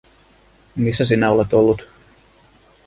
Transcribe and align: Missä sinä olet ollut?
Missä 0.75 1.05
sinä 1.05 1.31
olet 1.31 1.53
ollut? 1.53 1.89